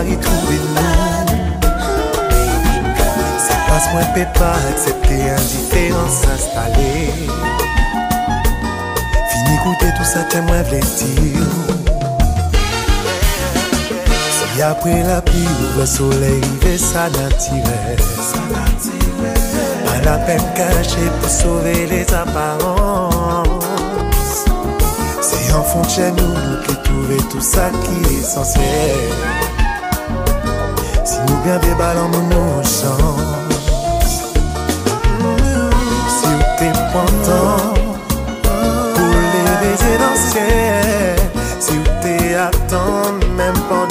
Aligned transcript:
Paris 0.00 0.16
trouver 0.16 0.56
nous 0.56 1.36
C'est 3.38 3.62
pas 3.68 3.92
moi 3.92 4.02
qui 4.14 4.24
pas 4.38 4.56
accepter 4.70 5.30
indifférence 5.30 6.22
s'installer. 6.22 7.12
Fini 9.30 9.56
goûter 9.62 9.92
tout 9.98 10.04
ça, 10.04 10.20
t'es 10.30 10.40
moi 10.40 10.62
v'lais 10.62 10.80
dire 10.80 11.46
Si 14.54 14.62
après 14.62 15.02
la 15.02 15.20
pluie, 15.20 15.46
le 15.78 15.84
soleil, 15.84 16.40
il 16.62 16.78
ça 16.78 17.10
n'attirait 17.10 17.96
Pas 19.84 20.00
la 20.02 20.16
peine 20.16 20.46
cachée 20.56 21.10
pour 21.20 21.28
sauver 21.30 21.86
les 21.86 22.06
apparences. 22.14 23.48
C'est 25.20 25.52
en 25.52 25.62
fond 25.62 25.82
de 25.82 25.90
chez 25.90 26.10
nous, 26.12 26.26
nous 26.26 26.62
qui 26.62 26.74
trouvons 26.84 27.28
tout 27.30 27.42
ça 27.42 27.68
qui 27.84 28.14
est 28.14 28.20
essentiel. 28.20 29.49
Si 31.10 31.18
ou 31.18 31.36
gen 31.44 31.58
be 31.62 31.72
balan 31.74 32.06
moun 32.12 32.28
nou 32.30 32.62
chans 32.62 34.12
Si 36.16 36.28
ou 36.30 36.42
te 36.60 36.68
pwantan 36.92 37.74
Pou 38.46 39.10
le 39.34 39.56
beze 39.62 39.92
dans 40.02 40.22
chè 40.30 40.46
Si 41.58 41.74
ou 41.80 41.98
te 42.04 42.14
atan 42.46 43.18
Mèm 43.34 43.58
pan 43.66 43.89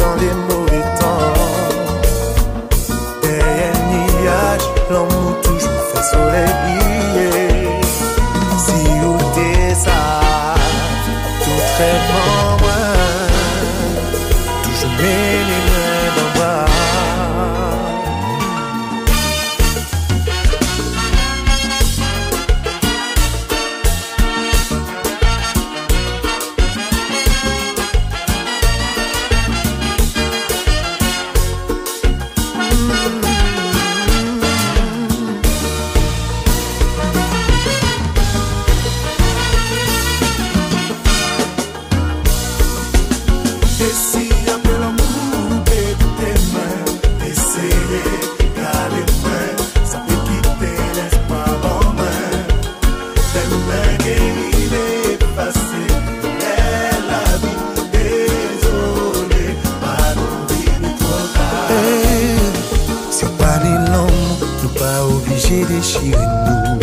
de 65.50 65.66
déchirer 65.66 66.28
nous. 66.46 66.80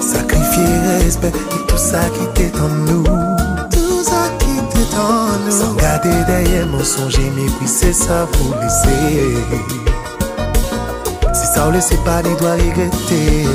Sacrifier 0.00 0.64
respect 1.04 1.28
et 1.28 1.66
tout 1.68 1.76
ça 1.76 2.00
qui 2.14 2.26
t'est 2.34 2.58
en 2.58 2.68
nous. 2.68 3.04
Tout 3.70 4.02
ça 4.02 4.30
qui 4.38 4.56
t'est 4.70 4.96
en 4.96 5.38
nous. 5.44 5.50
Sans 5.50 5.74
garder 5.74 6.10
derrière 6.26 6.66
mensonge 6.66 7.18
et 7.18 7.30
mépris, 7.30 7.66
c'est 7.66 7.92
ça 7.92 8.26
vous 8.32 8.54
laisser. 8.62 9.36
Si 11.34 11.46
ça 11.54 11.66
vous 11.66 11.72
laissez 11.72 11.98
pas, 11.98 12.22
il 12.24 12.36
doit 12.36 12.52
regretter. 12.52 13.46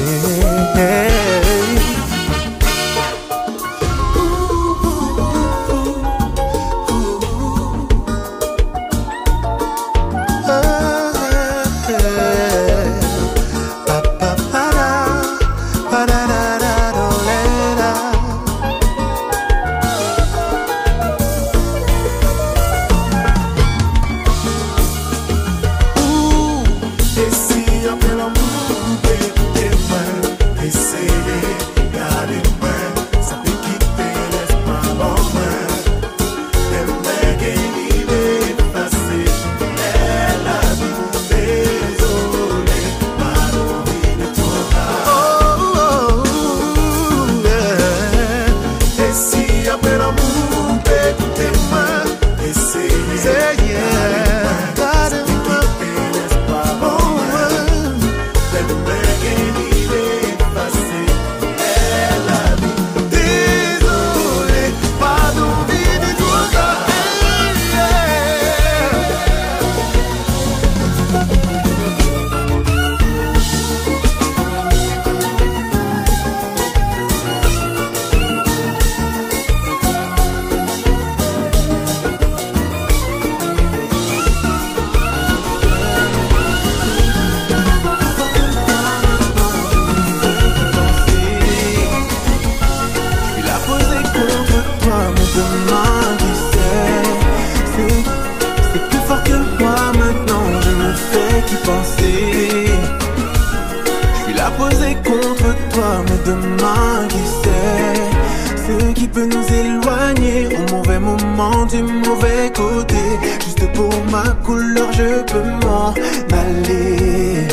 Juste 113.40 113.72
pour 113.74 113.94
ma 114.12 114.24
couleur, 114.44 114.92
je 114.92 115.24
peux 115.32 115.66
m'en 115.66 115.94
aller 116.34 117.48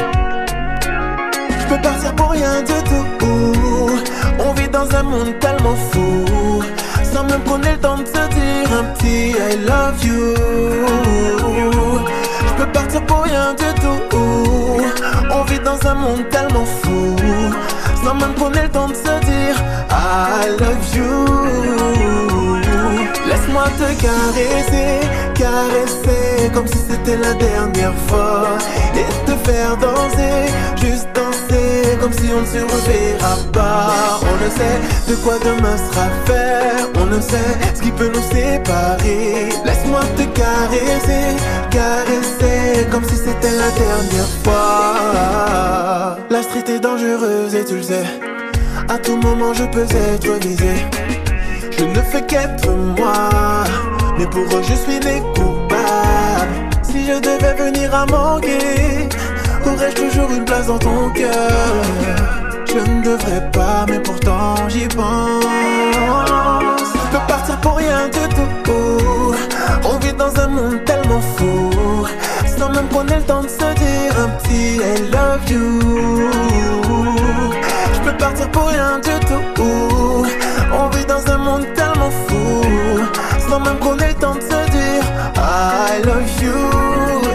je 1.68 1.74
peux 1.74 1.82
partir 1.82 2.14
pour 2.14 2.30
rien 2.30 2.62
du 2.62 2.72
tout. 2.84 3.04
On 4.38 4.52
vit 4.54 4.68
dans 4.68 4.90
un 4.96 5.02
monde 5.02 5.38
tellement 5.38 5.76
fou. 5.90 6.24
Sans 7.04 7.24
même 7.24 7.42
ait 7.64 7.72
le 7.72 7.78
temps 7.78 7.98
de 7.98 8.06
se 8.06 8.12
dire 8.12 8.72
un 8.72 8.84
petit 8.94 9.32
I 9.32 9.56
love 9.66 10.04
you. 10.04 10.34
Je 12.46 12.54
peux 12.56 12.72
partir 12.72 13.04
pour 13.04 13.22
rien 13.22 13.52
du 13.54 13.80
tout. 13.80 14.16
On 15.30 15.42
vit 15.44 15.60
dans 15.60 15.86
un 15.86 15.94
monde 15.94 16.28
tellement 16.30 16.64
fou. 16.64 17.16
Sans 18.02 18.14
même 18.14 18.34
ait 18.54 18.62
le 18.62 18.68
temps 18.70 18.88
de 18.88 18.94
se 18.94 19.20
dire 19.26 19.56
I 19.90 20.48
love 20.58 20.96
you. 20.96 21.27
Laisse-moi 23.58 23.88
te 23.88 24.00
caresser, 24.00 25.00
caresser 25.34 26.50
comme 26.54 26.68
si 26.68 26.78
c'était 26.88 27.16
la 27.16 27.34
dernière 27.34 27.94
fois. 28.06 28.56
Et 28.94 29.26
te 29.26 29.32
faire 29.50 29.76
danser, 29.76 30.52
juste 30.76 31.08
danser 31.12 31.98
comme 32.00 32.12
si 32.12 32.30
on 32.32 32.40
ne 32.42 32.46
se 32.46 32.58
reverra 32.58 33.36
pas. 33.52 34.20
On 34.22 34.44
ne 34.44 34.50
sait 34.50 34.80
de 35.08 35.16
quoi 35.16 35.38
demain 35.44 35.76
sera 35.76 36.08
fait, 36.24 36.98
on 37.00 37.06
ne 37.06 37.20
sait 37.20 37.58
ce 37.74 37.82
qui 37.82 37.90
peut 37.90 38.10
nous 38.14 38.22
séparer. 38.32 39.48
Laisse-moi 39.64 40.02
te 40.16 40.22
caresser, 40.38 41.36
caresser 41.70 42.86
comme 42.92 43.04
si 43.04 43.16
c'était 43.16 43.56
la 43.56 43.70
dernière 43.70 44.32
fois. 44.44 46.16
La 46.30 46.42
street 46.42 46.68
est 46.68 46.80
dangereuse 46.80 47.54
et 47.56 47.64
tu 47.64 47.76
le 47.76 47.82
sais. 47.82 48.06
À 48.88 48.98
tout 48.98 49.16
moment 49.16 49.52
je 49.52 49.64
peux 49.64 49.82
être 49.82 50.46
visé 50.46 51.07
je 51.78 51.84
ne 51.84 52.02
fais 52.02 52.22
qu'être 52.22 52.68
moi, 52.68 53.64
mais 54.18 54.26
pour 54.26 54.42
eux 54.42 54.62
je 54.62 54.74
suis 54.74 55.00
des 55.00 55.20
coupables. 55.34 56.48
Si 56.82 57.06
je 57.06 57.20
devais 57.20 57.54
venir 57.54 57.94
à 57.94 58.06
manquer, 58.06 59.08
Aurais-je 59.66 59.96
toujours 59.96 60.30
une 60.30 60.44
place 60.44 60.66
dans 60.66 60.78
ton 60.78 61.10
cœur? 61.10 61.74
Je 62.66 62.78
ne 62.78 63.02
devrais 63.02 63.50
pas, 63.50 63.84
mais 63.88 64.00
pourtant 64.00 64.54
j'y 64.68 64.86
pense. 64.88 65.44
Je 66.94 67.16
peux 67.16 67.26
partir 67.26 67.60
pour 67.60 67.76
rien 67.76 68.08
du 68.08 68.34
tout. 68.34 68.74
On 69.84 69.98
vit 69.98 70.12
dans 70.12 70.34
un 70.40 70.48
monde 70.48 70.84
tellement 70.84 71.20
fou. 71.20 71.70
Sans 72.58 72.70
même 72.70 72.86
ait 73.12 73.16
le 73.16 73.22
temps 73.22 73.42
de 73.42 73.48
se 73.48 73.56
dire 73.56 74.12
un 74.18 74.28
petit 74.38 74.76
I 74.76 75.10
love 75.12 75.50
you. 75.50 75.80
Je 77.94 78.00
peux 78.10 78.16
partir 78.16 78.50
pour 78.50 78.68
rien 78.68 78.98
du 78.98 79.26
tout. 79.26 80.26
On 80.80 80.88
vit 80.90 81.04
dans 81.06 81.26
un 81.32 81.38
monde 81.38 81.66
tellement 81.74 82.10
fou. 82.10 82.62
Sans 83.48 83.58
même 83.58 83.78
qu'on 83.78 83.98
ait 83.98 84.08
le 84.08 84.14
temps 84.14 84.36
de 84.36 84.40
se 84.40 84.70
dire 84.70 85.04
I 85.36 86.00
love 86.04 86.30
you. 86.40 86.54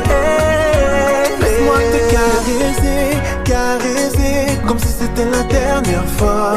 Hey, 0.09 1.27
Laisse-moi 1.41 1.77
te 1.93 1.99
caresser, 2.13 3.17
caresser 3.43 4.59
Comme 4.65 4.79
si 4.79 4.87
c'était 4.87 5.25
la 5.25 5.43
dernière 5.43 6.07
fois. 6.17 6.53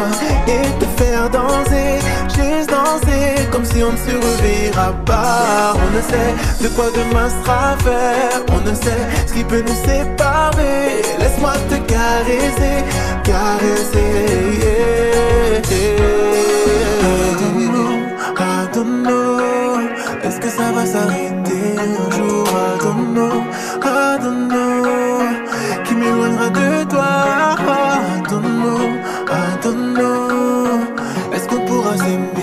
Et 0.46 0.62
te 0.78 1.02
faire 1.02 1.28
danser, 1.28 1.98
juste 2.36 2.70
danser 2.70 3.48
Comme 3.50 3.64
si 3.64 3.82
on 3.82 3.90
ne 3.92 3.96
se 3.96 4.14
reverra 4.14 4.92
pas. 5.04 5.74
On 5.74 5.96
ne 5.96 6.02
sait 6.02 6.34
de 6.62 6.68
quoi 6.68 6.86
demain 6.94 7.28
sera 7.28 7.76
fait. 7.78 8.52
On 8.52 8.60
ne 8.60 8.74
sait 8.74 9.02
ce 9.26 9.32
qui 9.32 9.42
peut 9.42 9.62
nous 9.66 9.80
séparer. 9.90 11.02
Laisse-moi 11.18 11.54
te 11.68 11.76
caresser, 11.92 12.84
caresser 13.24 14.46
Est-ce 20.24 20.40
que 20.40 20.48
ça 20.48 20.72
va 20.72 20.84
s'arrêter 20.84 21.76
un 21.78 22.10
jour 22.10 22.46
I 22.48 22.78
don't 22.82 23.14
know, 23.14 23.44
I 23.82 24.18
don't 24.22 24.48
know. 24.48 24.82
Qui 25.84 25.94
m'éloignera 25.94 26.48
de 26.50 26.84
toi 26.90 27.56
I 27.58 28.22
don't 28.28 28.42
know, 28.60 28.80
I 29.28 29.58
don't 29.62 29.86
Est-ce 31.32 31.48
qu'on 31.48 31.64
pourra 31.66 31.96
s'aimer 31.96 32.35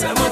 Samo 0.00 0.23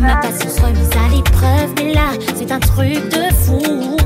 Ma 0.00 0.16
patience 0.16 0.58
remise 0.60 0.88
à 0.96 1.14
l'épreuve, 1.14 1.74
mais 1.76 1.92
là, 1.92 2.12
c'est 2.34 2.50
un 2.50 2.58
truc 2.58 2.94
de 3.10 3.34
fou. 3.34 3.99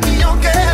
Quitter 0.00 0.28
Place 0.40 0.40
là 0.40 0.40
qui 0.40 0.67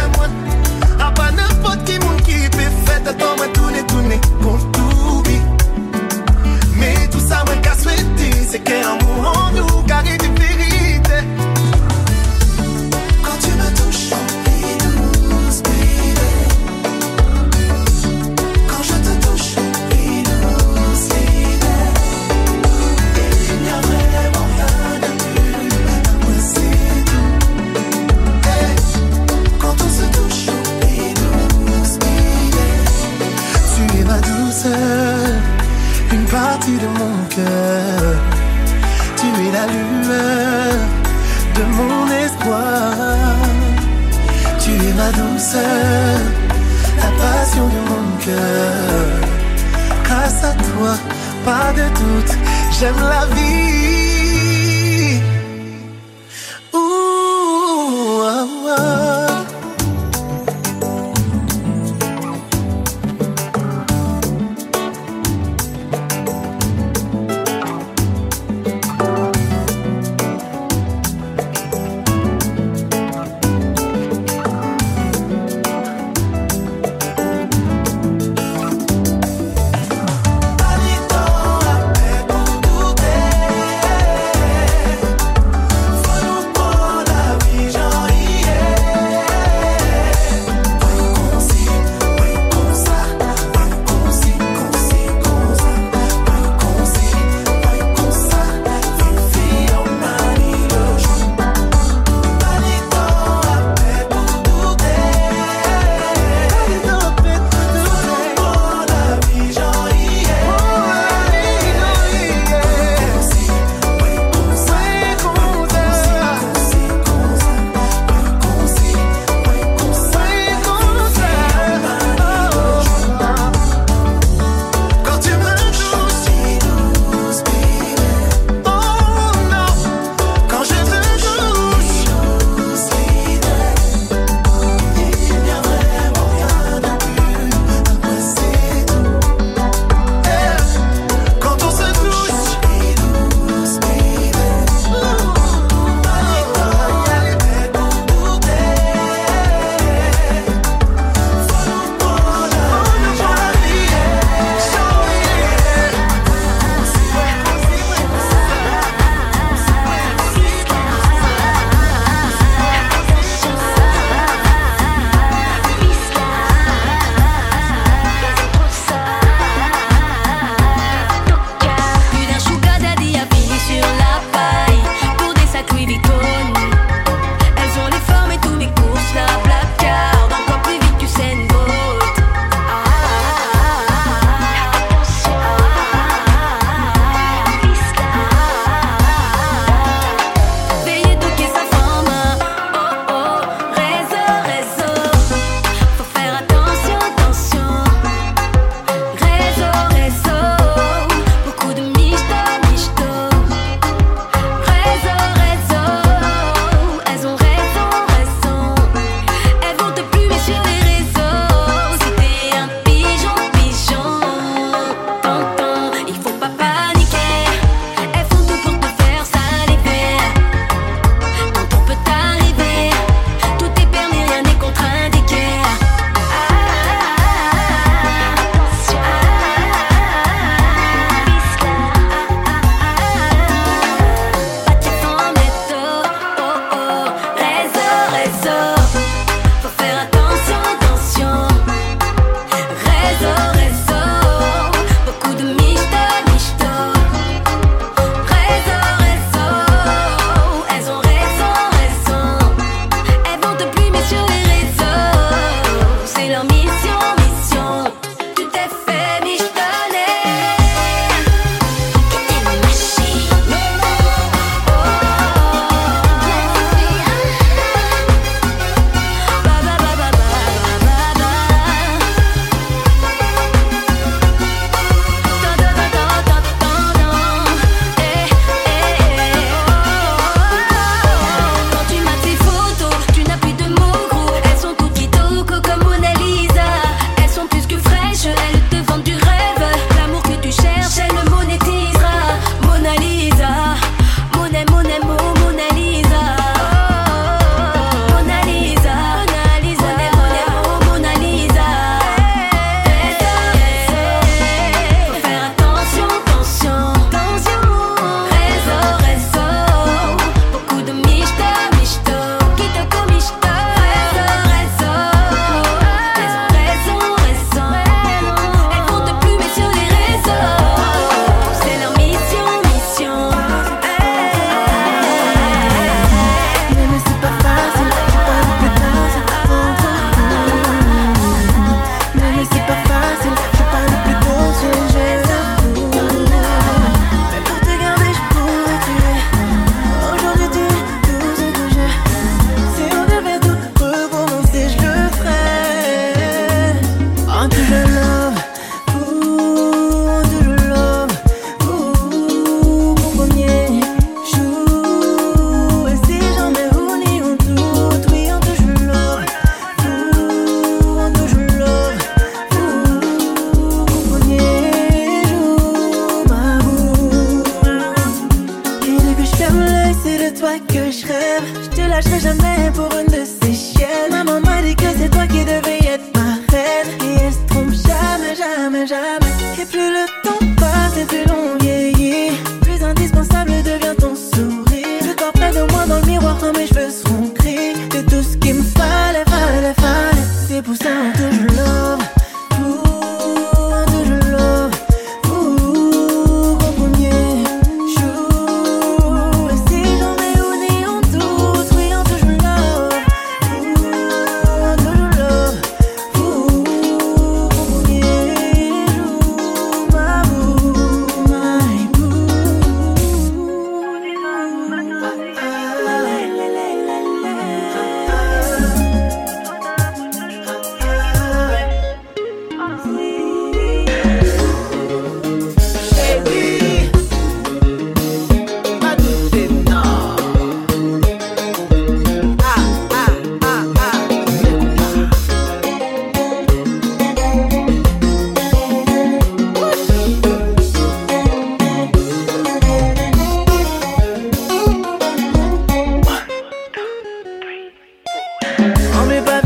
everybody 449.16 449.43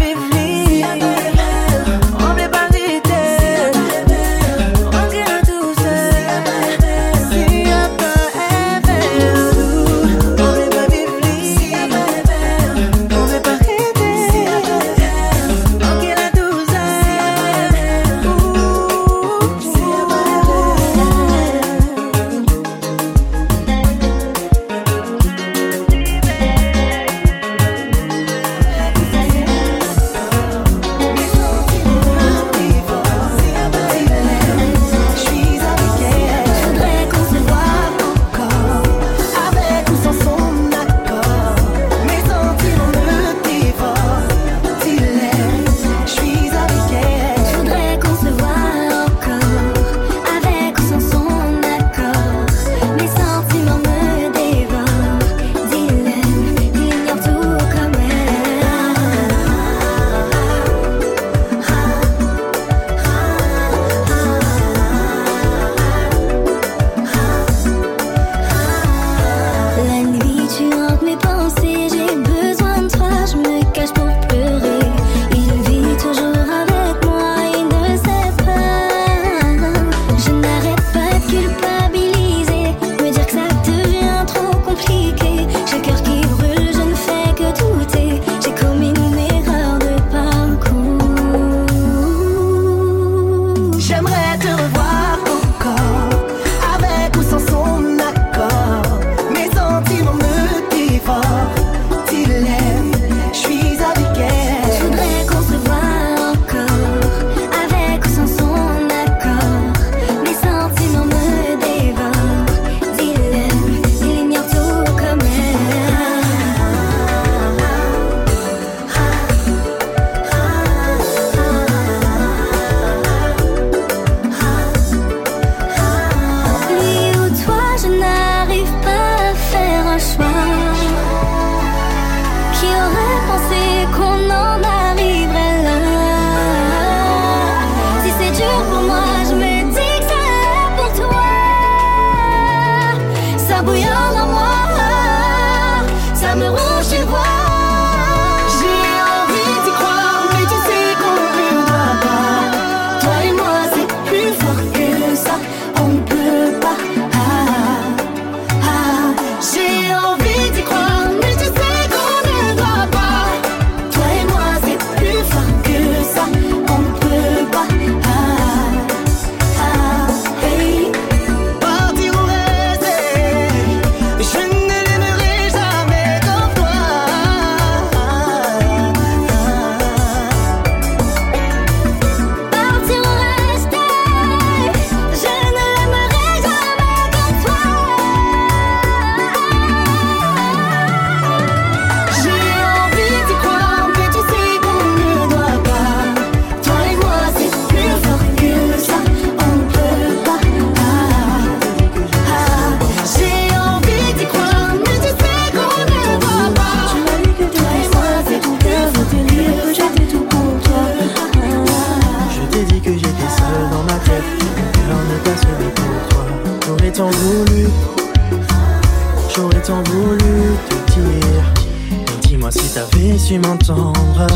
Su 222.99 223.39
m'entendre, 223.39 224.27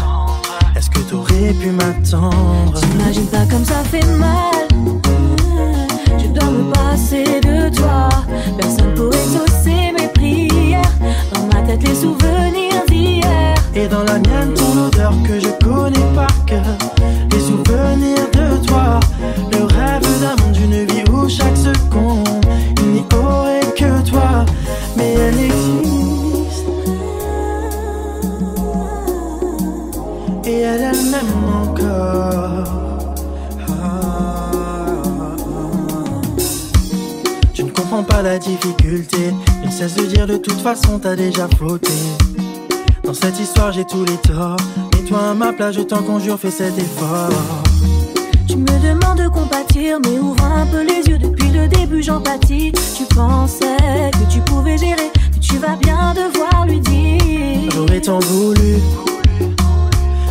est-ce 0.77 0.91
que 0.91 0.99
t'aurais 0.99 1.53
pu 1.55 1.71
m'attendre? 1.71 2.79
T'imagines 2.81 3.27
pas 3.27 3.47
comme 3.51 3.65
ça 3.65 3.83
fait 3.85 4.05
mal. 4.19 4.69
Je 6.19 6.27
dois 6.29 6.51
me 6.51 6.73
passer 6.73 7.41
de 7.41 7.75
toi. 7.75 8.09
Personne 8.59 8.93
pour 8.95 9.13
exaucer 9.15 9.93
mes 9.99 10.09
prières. 10.09 10.83
Dans 11.33 11.47
ma 11.47 11.63
tête, 11.67 11.83
les 11.89 11.95
souvenirs 11.95 12.83
d'hier. 12.89 13.55
Et 13.75 13.87
dans 13.89 14.03
la 14.03 14.19
mienne, 14.19 14.53
ton 14.55 14.87
odeur 14.87 15.15
que 15.27 15.41
je 15.41 15.49
connais 15.65 16.15
par 16.15 16.45
cœur. 16.45 16.77
Les 17.31 17.41
souvenirs 17.41 18.29
de 18.33 18.67
toi. 18.67 19.01
Le 19.53 19.65
rêve 19.65 20.03
d'un 20.21 20.37
monde, 20.43 20.53
d'une 20.53 20.85
vie 20.87 21.05
où 21.13 21.29
chaque 21.29 21.57
seconde, 21.57 22.12
comprends 37.93 38.05
pas 38.05 38.22
la 38.22 38.38
difficulté. 38.38 39.34
Il 39.62 39.68
ne 39.68 39.70
cesse 39.70 39.95
de 39.95 40.07
dire 40.07 40.26
de 40.26 40.38
toute 40.38 40.61
façon, 40.62 40.99
t'as 40.99 41.14
déjà 41.14 41.47
flotté. 41.59 41.93
Dans 43.05 43.12
cette 43.12 43.38
histoire, 43.38 43.70
j'ai 43.70 43.84
tous 43.84 44.07
les 44.07 44.16
torts. 44.16 44.57
Mets-toi 44.95 45.18
à 45.18 45.34
ma 45.34 45.53
place, 45.53 45.74
je 45.74 45.82
t'en 45.82 46.03
conjure, 46.03 46.38
fais 46.38 46.51
cet 46.51 46.78
effort. 46.78 47.28
Tu 48.49 48.57
me 48.57 48.78
demandes 48.82 49.18
de 49.18 49.28
compatir, 49.28 49.99
mais 50.03 50.18
ouvre 50.18 50.43
un 50.43 50.64
peu 50.66 50.82
les 50.82 51.07
yeux. 51.07 51.18
Depuis 51.18 51.51
le 51.51 51.68
début, 51.68 52.03
j'empathie. 52.03 52.72
Tu 52.97 53.05
pensais 53.14 54.11
que 54.12 54.32
tu 54.32 54.40
pouvais 54.40 54.78
gérer, 54.78 55.11
que 55.14 55.38
tu 55.47 55.59
vas 55.59 55.76
bien 55.76 56.14
devoir 56.14 56.64
lui 56.66 56.80
dire. 56.80 57.70
J'aurais 57.74 58.01
tant 58.01 58.20
voulu, 58.20 58.78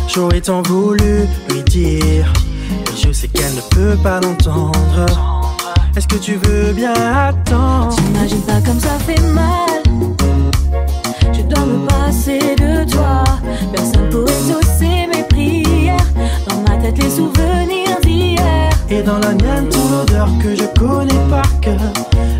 j'aurais 0.08 0.40
tant 0.40 0.62
voulu 0.62 1.28
lui 1.48 1.62
dire. 1.62 2.32
Mais 2.70 2.96
je 2.96 3.12
sais 3.12 3.28
qu'elle 3.28 3.54
ne 3.54 3.60
peut 3.70 3.96
pas 4.02 4.20
l'entendre. 4.20 5.41
Est-ce 5.94 6.08
que 6.08 6.16
tu 6.16 6.36
veux 6.36 6.72
bien 6.72 6.94
attendre 6.94 7.94
T'imagines 7.96 8.40
pas 8.42 8.60
comme 8.64 8.80
ça 8.80 8.98
fait 9.06 9.20
mal. 9.32 9.82
Je 11.32 11.42
dois 11.42 11.66
me 11.66 11.86
passer 11.86 12.38
de 12.38 12.90
toi. 12.90 13.24
Personne 13.72 14.08
pour 14.10 14.22
exaucer 14.22 15.06
mes 15.12 15.22
prières. 15.24 16.06
Dans 16.48 16.60
ma 16.62 16.78
tête, 16.78 16.96
les 16.96 17.10
souvenirs 17.10 18.00
d'hier. 18.02 18.70
Et 18.88 19.02
dans 19.02 19.18
la 19.18 19.34
mienne, 19.34 19.68
ton 19.68 20.00
odeur 20.00 20.28
que 20.42 20.54
je 20.56 20.64
connais 20.80 21.28
par 21.28 21.60
cœur. 21.60 21.92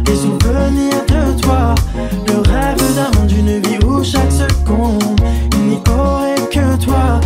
Les 0.06 0.16
souvenirs 0.16 1.04
de 1.08 1.40
toi. 1.42 1.74
Le 2.28 2.38
rêve 2.38 2.94
d'un 2.94 3.18
monde, 3.18 3.28
d'une 3.28 3.58
vie 3.58 3.84
où 3.84 4.02
chaque 4.02 4.32
seconde, 4.32 5.20
il 5.52 5.62
n'y 5.68 5.80
aurait 5.90 6.48
que 6.50 6.82
toi. 6.82 7.20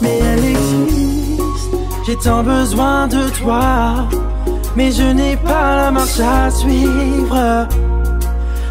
Mais 0.00 0.20
elle 0.20 0.44
existe. 0.44 1.74
J'ai 2.06 2.16
tant 2.16 2.44
besoin 2.44 3.08
de 3.08 3.28
toi. 3.30 4.06
Mais 4.76 4.90
je 4.90 5.02
n'ai 5.02 5.36
pas 5.36 5.76
la 5.76 5.90
marche 5.90 6.20
à 6.20 6.50
suivre. 6.50 7.68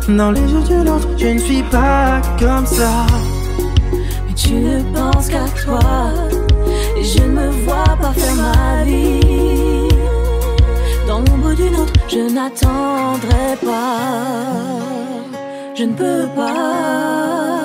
Dans 0.10 0.32
les 0.32 0.42
yeux 0.42 0.64
de 0.64 0.84
l'autre, 0.84 1.08
je 1.18 1.28
ne 1.28 1.40
suis 1.40 1.64
pas 1.64 2.22
comme 2.40 2.66
ça. 2.66 3.06
Mais 4.28 4.34
tu 4.36 4.54
ne 4.54 4.82
penses 4.94 5.28
qu'à 5.28 5.46
toi. 5.64 5.80
Et 6.98 7.04
je 7.04 7.22
ne 7.24 7.28
me 7.28 7.50
vois 7.66 7.98
pas 8.02 8.14
faire 8.14 8.36
ma 8.36 8.84
vie. 8.84 9.88
Dans 11.08 11.20
l'ombre 11.20 11.54
d'une 11.54 11.76
autre, 11.76 11.94
je 12.08 12.34
n'attendrai 12.34 13.58
pas. 13.64 14.42
Je 15.76 15.84
ne 15.84 15.94
peux 15.94 16.28
pas. 16.36 17.61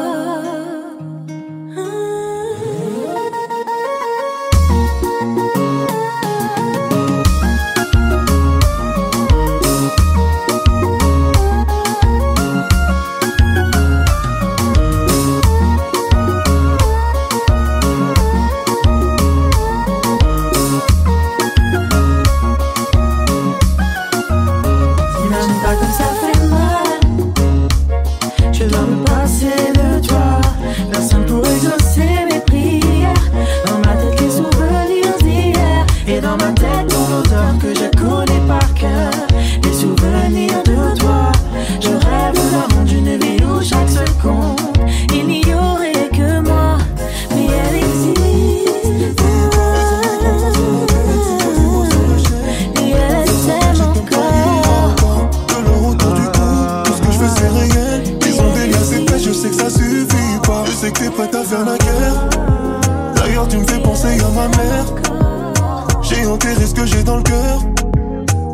Enterré 66.36 66.66
ce 66.66 66.74
que 66.74 66.84
j'ai 66.84 67.02
dans 67.02 67.16
le 67.16 67.22
cœur. 67.22 67.58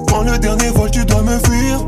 Quand 0.09 0.22
le 0.22 0.39
dernier 0.39 0.68
vol, 0.68 0.91
tu 0.91 1.05
dois 1.05 1.22
me 1.22 1.37
fuir. 1.47 1.80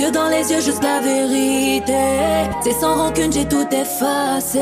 Yeux 0.00 0.10
dans 0.10 0.28
les 0.28 0.50
yeux, 0.50 0.60
juste 0.60 0.82
la 0.82 1.00
vérité. 1.00 2.04
C'est 2.62 2.78
sans 2.80 2.94
rancune, 2.96 3.32
j'ai 3.32 3.46
tout 3.46 3.66
effacé. 3.70 4.60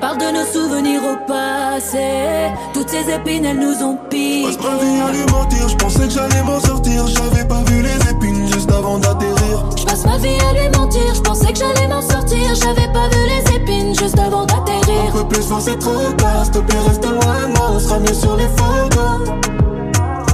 Parle 0.00 0.18
de 0.18 0.28
nos 0.36 0.46
souvenirs 0.54 1.02
au 1.12 1.16
passé. 1.26 2.50
Toutes 2.74 2.90
ces 2.90 3.10
épines, 3.10 3.44
elles 3.46 3.58
nous 3.58 3.82
ont 3.82 3.96
Passe 3.96 4.10
ma 4.10 4.78
piqué. 4.78 4.84
vie 4.84 5.00
à 5.00 5.12
lui 5.12 5.24
mentir, 5.32 5.68
je 5.68 5.76
pensais 5.76 6.06
que 6.08 6.10
j'allais 6.10 6.42
m'en 6.42 6.60
sortir. 6.60 7.06
J'avais 7.06 7.44
pas 7.46 7.62
vu 7.68 7.82
les 7.82 8.10
épines 8.10 8.46
juste 8.52 8.70
avant 8.70 8.98
d'atterrir. 8.98 9.56
Je 9.76 9.84
passe 9.84 10.04
ma 10.04 10.18
vie 10.18 10.38
à 10.50 10.52
lui 10.52 10.68
mentir, 10.76 11.14
je 11.14 11.20
pensais 11.20 11.52
que 11.52 11.58
j'allais 11.58 11.88
m'en 11.88 12.02
sortir. 12.02 12.54
J'avais 12.54 12.92
pas 12.92 13.08
vu 13.08 13.20
les 13.28 13.40
épines 13.40 13.51
juste 13.94 14.18
avant 14.18 14.44
d'atterrir. 14.44 15.12
peut 15.12 15.28
plus 15.28 15.46
voir, 15.46 15.60
c'est 15.60 15.78
trop 15.78 16.12
tard. 16.16 16.44
S'il 16.44 16.52
te 16.54 16.58
plaît, 16.58 16.78
reste 16.86 17.04
loin 17.04 17.48
moi, 17.56 17.70
on 17.74 17.78
sera 17.78 17.98
mieux 17.98 18.14
sur 18.14 18.36
les 18.36 18.48
photos. 18.48 19.28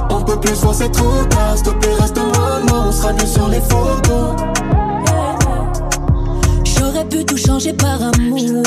On 0.09 0.21
peut 0.23 0.39
plus 0.39 0.53
voir, 0.53 0.73
c'est 0.73 0.91
trop 0.91 1.23
tard. 1.29 1.55
S'il 1.55 1.63
te 1.63 1.69
plaît, 1.71 1.93
reste 1.99 2.17
loin 2.17 2.59
moi, 2.69 2.85
on 2.87 2.91
sera 2.91 3.13
mieux 3.13 3.25
sur 3.25 3.47
les 3.47 3.61
photos. 3.61 4.35
J'aurais 6.63 7.05
pu 7.05 7.25
tout 7.25 7.37
changer 7.37 7.73
par 7.73 7.99
amour. 8.01 8.63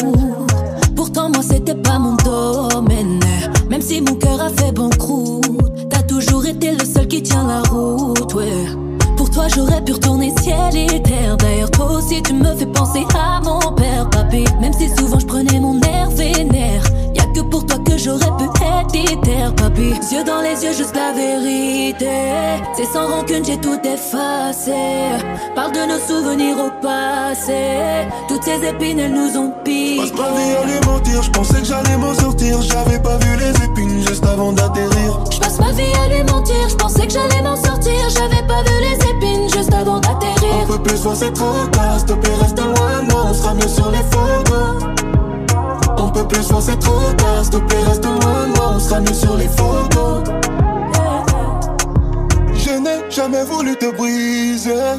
Pourtant, 0.97 1.29
moi, 1.29 1.43
c'était 1.43 1.75
pas 1.75 1.99
mon 1.99 2.17
domaine. 2.17 3.21
Même 3.71 3.83
si 3.83 4.01
mon 4.01 4.15
cœur 4.15 4.41
a 4.41 4.51
fait 4.51 4.73
banqueroute, 4.73 5.89
t'as 5.91 6.03
toujours 6.03 6.47
été 6.47 6.73
le 6.73 6.85
seul 6.85 7.09
qui 7.09 7.23
tient 7.23 7.47
la 7.47 7.63
route, 7.71 8.35
ouais. 8.35 8.67
Pour 9.17 9.31
toi, 9.31 9.47
j'aurais 9.49 9.83
pu 9.83 9.93
retourner 9.93 10.33
ciel 10.41 10.77
et 10.77 11.03
terre. 11.03 11.37
D'ailleurs, 11.39 11.71
toi 11.71 11.93
aussi, 11.93 12.23
tu 12.23 12.35
me 12.35 12.55
fais 12.55 12.67
penser 12.67 13.05
à 13.15 13.41
mon 13.41 13.59
père. 13.73 13.82
Même 14.73 14.89
si 14.89 14.97
souvent 14.97 15.19
je 15.19 15.27
prenais 15.27 15.61
mon 15.61 15.79
air 15.81 16.09
vénère. 16.11 16.83
Y'a 17.15 17.25
que 17.35 17.41
pour 17.41 17.67
toi 17.67 17.79
que 17.79 17.99
j'aurais 17.99 18.31
pu 18.39 18.45
être 18.45 18.91
déterre, 18.93 19.55
papy. 19.55 19.93
Yeux 20.13 20.25
dans 20.25 20.41
les 20.41 20.65
yeux, 20.65 20.73
juste 20.73 20.97
la 20.97 21.13
vérité. 21.13 22.09
C'est 22.75 22.87
sans 22.87 23.07
rancune, 23.07 23.45
j'ai 23.45 23.59
tout 23.59 23.79
effacé. 23.85 24.73
Parle 25.55 25.73
de 25.73 25.87
nos 25.89 25.99
souvenirs 25.99 26.57
au 26.59 26.71
passé. 26.83 28.09
Toutes 28.29 28.43
ces 28.43 28.67
épines, 28.67 28.99
elles 28.99 29.13
nous 29.13 29.37
ont 29.39 29.53
piqué. 29.65 30.01
Passe 30.01 30.13
ma 30.13 30.31
vie 30.37 30.53
à 30.61 30.67
lui 30.67 30.87
mentir, 30.87 31.23
je 31.23 31.31
pensais 31.31 31.61
que 31.61 31.65
j'allais 31.65 31.97
m'en 31.97 32.15
sortir. 32.15 32.61
J'avais 32.63 32.99
pas 32.99 33.17
vu 33.19 33.37
les 33.37 33.65
épines 33.65 34.07
juste 34.07 34.27
avant 34.27 34.53
d'atterrir. 34.53 35.25
Je 35.31 35.39
passe 35.39 35.59
ma 35.59 35.73
vie 35.73 35.93
à 36.05 36.09
lui 36.09 36.25
mentir, 36.25 36.69
je 36.69 36.75
pensais 36.75 37.07
que 37.07 37.13
j'allais 37.13 37.43
m'en 37.43 37.57
sortir. 37.57 37.95
J'avais 38.11 38.47
pas 38.47 38.63
vu 38.63 38.75
les 38.81 39.11
épines 39.11 39.49
juste 39.55 39.73
avant 39.73 40.01
d'atterrir. 40.01 40.67
peut 40.67 40.83
plus 40.83 41.01
voir, 41.03 41.17
c'est 41.17 41.33
trop 41.33 41.67
tard. 41.71 41.99
S'il 41.99 42.07
te 42.07 42.13
plaît, 42.15 42.35
reste 42.41 42.59
loin 42.59 43.03
moi, 43.11 43.27
on 43.31 43.35
sera 43.35 43.55
mieux 43.55 43.69
sur 43.69 43.91
les 43.91 44.05
photos. 44.11 44.83
On 45.99 46.11
peut 46.11 46.27
plus 46.27 46.47
voir, 46.49 46.63
c'est 46.63 46.79
trop 46.79 47.13
tard. 47.17 47.43
S'il 47.43 47.51
te 47.51 47.57
plaît, 47.59 47.83
reste 47.87 48.05
loin 48.05 48.47
moi, 48.57 48.73
on 48.75 48.79
sera 48.81 49.01
mieux 49.01 49.15
sur 49.15 49.37
les 49.37 49.49
photos. 49.49 50.25
Je 52.55 52.71
n'ai 52.71 53.11
jamais 53.11 53.45
voulu 53.45 53.77
te 53.77 53.95
briser. 53.97 54.99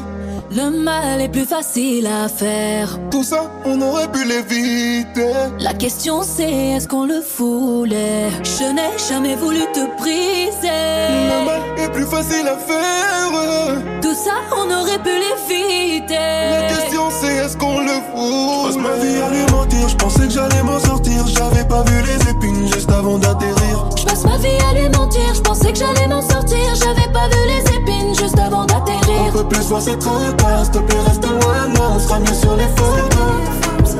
Le 0.50 0.70
mal 0.70 1.20
est 1.20 1.28
plus 1.28 1.46
facile 1.46 2.06
à 2.06 2.28
faire. 2.28 2.98
Tout 3.10 3.24
ça, 3.24 3.50
on 3.64 3.80
aurait 3.80 4.10
pu 4.10 4.24
l'éviter. 4.24 5.32
La 5.58 5.72
question 5.74 6.22
c'est 6.22 6.50
est-ce 6.76 6.86
qu'on 6.86 7.06
le 7.06 7.20
voulait? 7.38 8.30
Je 8.42 8.64
n'ai 8.72 8.90
jamais 9.08 9.36
voulu 9.36 9.60
te 9.72 9.96
briser. 9.98 10.68
Le 10.68 11.44
mal 11.44 11.60
est 11.78 11.92
plus 11.92 12.06
facile 12.06 12.46
à 12.46 12.56
faire. 12.56 13.82
Tout 14.02 14.14
ça, 14.14 14.34
on 14.56 14.70
aurait 14.70 14.98
pu 14.98 15.10
l'éviter. 15.10 16.14
La 16.14 16.68
question 16.68 17.08
c'est 17.20 17.34
est-ce 17.36 17.56
qu'on 17.56 17.80
le 17.80 17.94
Je 17.94 18.70
passe 18.70 18.74
fout 18.74 18.82
ma 18.82 18.96
vie 18.96 19.20
à 19.20 19.30
lui 19.30 19.52
mentir, 19.52 19.88
je 19.88 19.96
pensais 19.96 20.26
que 20.26 20.30
j'allais 20.30 20.62
m'en 20.62 20.78
sortir. 20.78 21.26
J'avais 21.26 21.64
pas 21.64 21.82
vu 21.84 22.02
les 22.02 22.30
épines 22.30 22.72
juste 22.72 22.90
avant 22.90 23.18
d'atterrir. 23.18 23.88
Je 23.96 24.04
passe 24.04 24.24
ma 24.24 24.36
vie 24.36 24.58
à 24.70 24.74
lui 24.74 24.88
mentir, 24.90 25.34
je 25.34 25.40
pensais 25.40 25.72
que 25.72 25.78
j'allais 25.78 26.06
m'en 26.06 26.22
sortir. 26.22 26.58
J'avais 26.74 27.10
pas 27.12 27.28
vu 27.28 27.38
les 27.48 27.63
épines 27.84 28.14
juste 28.14 28.38
avant 28.38 28.62
On 28.62 28.66
d'atterrir. 28.66 29.32
peut 29.32 29.44
plus 29.44 29.66
voir 29.68 29.80
c'est 29.82 29.98
trop 29.98 30.32
tard, 30.36 30.64
s'il 30.64 30.72
te 30.72 30.78
plaît 30.78 31.00
reste 31.06 31.24
loin, 31.26 31.68
là 31.74 31.90
on 31.94 31.98
sera 31.98 32.18
mieux 32.18 32.34
sur 32.34 32.56
les 32.56 32.68
photos. 32.76 33.96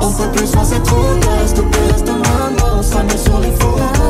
On 0.00 0.12
peut 0.12 0.30
plus 0.32 0.46
voir 0.52 0.64
c'est 0.64 0.82
trop 0.82 1.14
tard, 1.20 1.46
s'il 1.46 1.56
te 1.56 1.60
plaît 1.60 1.92
reste 1.92 2.08
loin, 2.08 2.50
là 2.56 2.74
on 2.78 2.82
sera 2.82 3.02
mieux 3.02 3.16
sur 3.16 3.38
les 3.38 3.52
photos. 3.52 4.01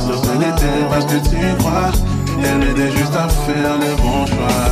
Je 0.00 0.20
te 0.20 0.38
la 0.40 0.48
était 0.48 0.84
parce 0.90 1.06
que 1.06 1.18
tu 1.28 1.56
crois. 1.58 1.92
Elle 2.42 2.58
m'aidait 2.58 2.90
juste 2.90 3.14
à 3.14 3.28
faire 3.28 3.74
le 3.78 3.94
bon 4.02 4.26
choix. 4.26 4.64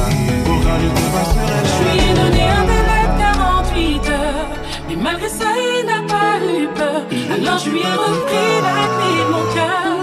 Pour 0.44 0.58
quand 0.64 0.78
je 0.82 0.88
te 0.88 1.04
passerai 1.14 1.46
Je 1.70 1.82
lui 1.84 2.10
ai 2.10 2.14
donné 2.14 2.42
un 2.42 2.64
délai 2.72 3.02
de 3.08 3.18
48 3.18 4.10
heures. 4.10 4.48
Mais 4.88 4.96
malgré 4.96 5.28
ça, 5.28 5.44
il 5.56 5.86
n'a 5.86 6.02
pas 6.08 6.34
eu 6.42 6.66
peur. 6.74 7.02
Alors 7.34 7.58
je 7.58 7.70
lui 7.70 7.80
ai 7.80 7.94
repris 8.04 8.52
la 8.66 8.74
clé 8.94 9.12
de 9.20 9.26
mon 9.32 9.44
cœur. 9.54 9.94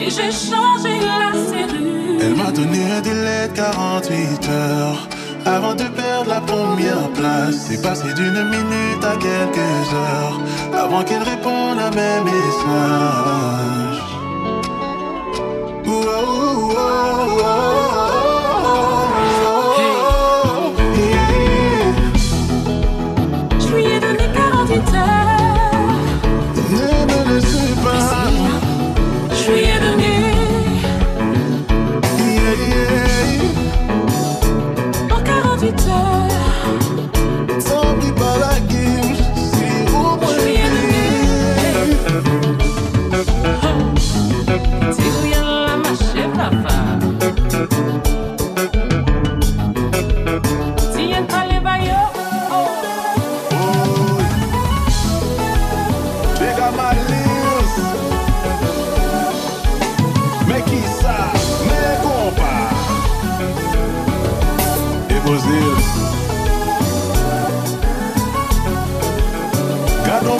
Et 0.00 0.10
j'ai 0.10 0.30
changé 0.30 0.92
la 1.00 1.32
serrure. 1.50 2.20
Elle 2.22 2.36
m'a 2.36 2.50
donné 2.52 2.78
un 2.96 3.00
délai 3.00 3.48
de 3.48 3.56
48 3.56 4.48
heures. 4.50 5.08
Avant 5.46 5.74
de 5.74 5.84
perdre 5.84 6.28
la 6.28 6.40
première 6.40 7.08
place, 7.14 7.56
c'est 7.68 7.82
passé 7.82 8.12
d'une 8.14 8.44
minute 8.44 9.04
à 9.04 9.16
quelques 9.16 9.94
heures. 9.94 10.40
Avant 10.72 11.02
qu'elle 11.02 11.22
réponde 11.22 11.78
à 11.78 11.90
mes 11.90 12.20
messages. 12.24 13.89
Whoa, 15.90 16.68
whoa, 16.68 17.36
whoa. 17.42 18.19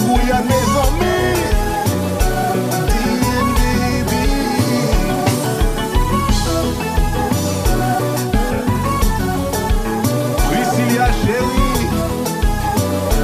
Gouya 0.00 0.38
me 0.48 0.58
zomi 0.72 1.16
DNBB 2.90 4.12
Priscilla 10.48 11.08
chéri 11.20 11.70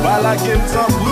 Balak 0.03 0.47
em 0.55 0.61
tabou 0.73 1.06